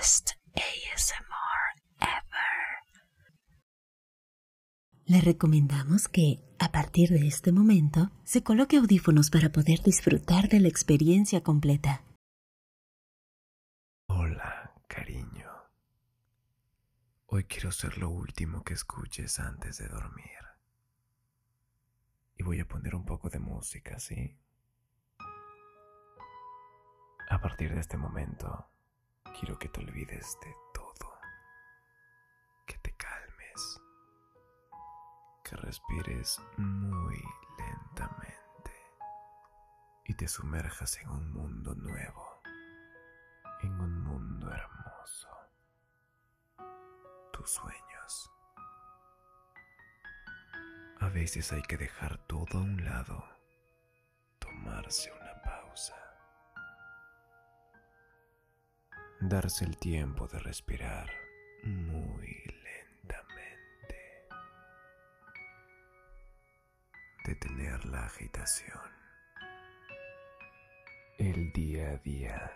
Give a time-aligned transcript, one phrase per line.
[0.00, 1.62] best ASMR
[2.00, 2.80] ever.
[5.04, 10.60] Le recomendamos que, a partir de este momento, se coloque audífonos para poder disfrutar de
[10.60, 12.02] la experiencia completa.
[14.06, 15.50] Hola, cariño.
[17.26, 20.40] Hoy quiero ser lo último que escuches antes de dormir.
[22.38, 24.34] Y voy a poner un poco de música, ¿sí?
[27.28, 28.70] A partir de este momento,
[29.38, 31.18] quiero que te olvides de todo.
[32.66, 33.80] Que te calmes.
[35.44, 37.22] Que respires muy
[37.58, 38.72] lentamente.
[40.04, 42.42] Y te sumerjas en un mundo nuevo.
[43.62, 45.28] En un mundo hermoso.
[47.32, 48.30] Tus sueños.
[51.00, 53.24] A veces hay que dejar todo a un lado.
[54.38, 56.09] Tomarse una pausa
[59.20, 61.10] darse el tiempo de respirar
[61.62, 64.28] muy lentamente,
[67.26, 68.80] detener la agitación,
[71.18, 72.52] el día a día,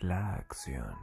[0.00, 0.94] la acción.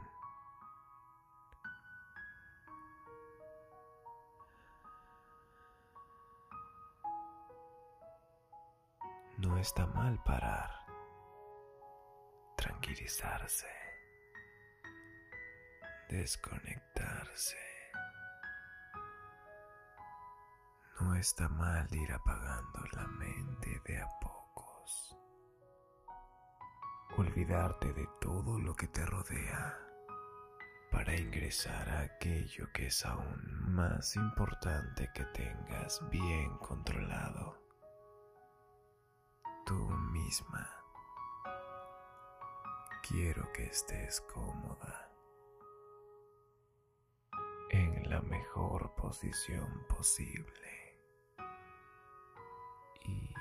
[9.38, 10.79] No está mal parar
[16.08, 17.56] desconectarse.
[21.00, 25.16] No está mal ir apagando la mente de a pocos.
[27.16, 29.78] Olvidarte de todo lo que te rodea
[30.90, 37.56] para ingresar a aquello que es aún más importante que tengas bien controlado.
[39.64, 39.78] Tú
[40.12, 40.79] misma
[43.02, 45.10] quiero que estés cómoda.
[47.70, 50.98] En la mejor posición posible.
[53.04, 53.34] Y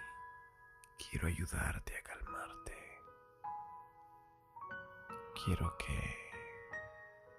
[1.10, 2.78] quiero ayudarte a calmarte.
[5.44, 6.16] Quiero que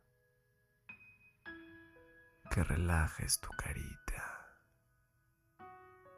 [2.50, 4.58] que relajes tu carita,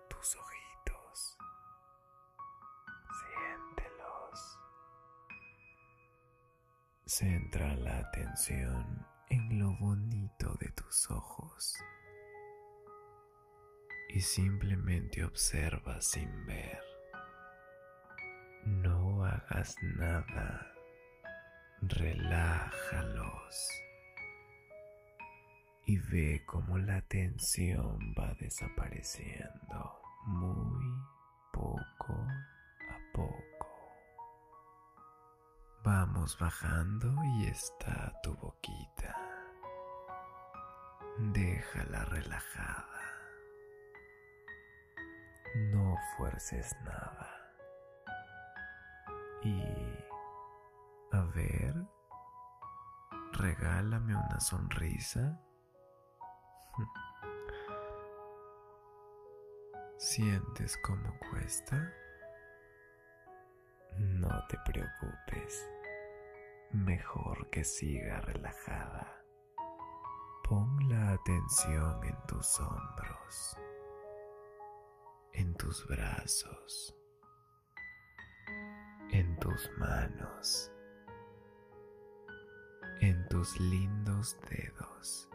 [0.09, 0.50] tus ojos
[7.13, 11.75] Centra la atención en lo bonito de tus ojos
[14.11, 16.81] y simplemente observa sin ver.
[18.65, 20.73] No hagas nada,
[21.83, 23.71] relájalos
[25.87, 31.03] y ve cómo la tensión va desapareciendo muy
[31.53, 32.25] poco
[36.13, 39.17] Vamos bajando y está tu boquita.
[41.19, 43.01] Déjala relajada.
[45.73, 47.31] No fuerces nada.
[49.45, 49.63] Y...
[51.13, 51.77] A ver,
[53.33, 55.41] regálame una sonrisa.
[59.99, 61.93] ¿Sientes cómo cuesta?
[63.97, 65.69] No te preocupes,
[66.73, 69.17] mejor que siga relajada.
[70.49, 73.57] Pon la atención en tus hombros,
[75.33, 76.97] en tus brazos,
[79.11, 80.73] en tus manos,
[83.01, 85.29] en tus lindos dedos.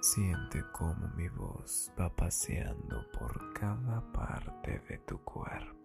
[0.00, 5.81] Siente cómo mi voz va paseando por cada parte de tu cuerpo.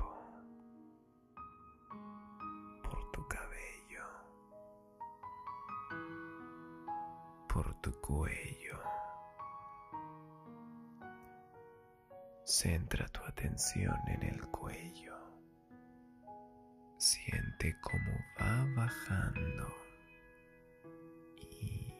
[7.57, 8.79] Por tu cuello.
[12.45, 15.17] Centra tu atención en el cuello.
[16.99, 19.73] Siente cómo va bajando
[21.35, 21.95] y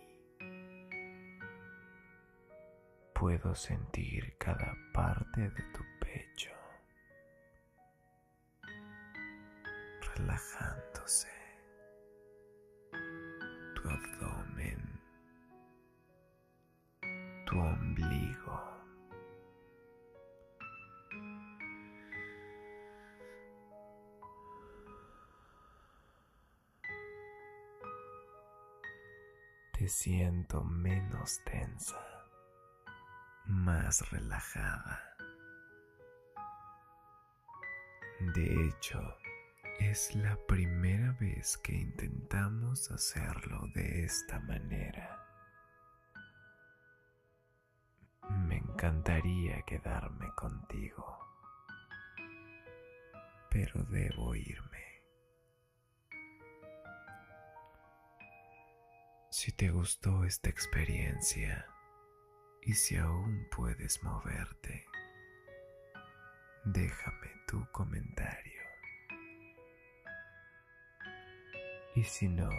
[3.16, 6.52] puedo sentir cada parte de tu pecho
[10.16, 11.32] relajándose.
[13.74, 14.87] Tu abdomen
[29.88, 31.98] Siento menos tensa,
[33.46, 35.02] más relajada.
[38.36, 39.00] De hecho,
[39.80, 45.26] es la primera vez que intentamos hacerlo de esta manera.
[48.30, 51.18] Me encantaría quedarme contigo,
[53.50, 54.77] pero debo irme.
[59.40, 61.68] Si te gustó esta experiencia
[62.64, 64.84] y si aún puedes moverte,
[66.66, 68.62] déjame tu comentario.
[71.94, 72.50] Y si no,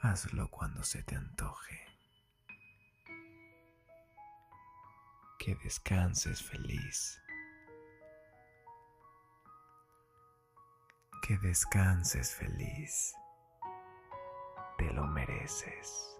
[0.00, 1.84] hazlo cuando se te antoje.
[5.38, 7.20] Que descanses feliz.
[11.28, 13.14] Que descanses feliz.
[14.76, 16.18] Te lo mereces.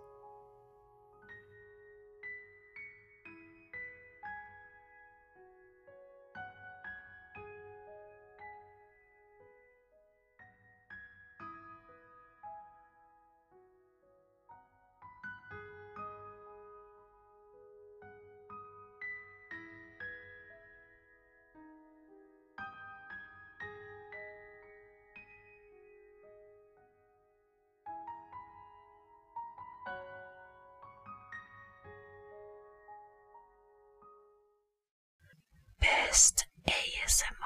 [36.14, 37.44] Best ASMR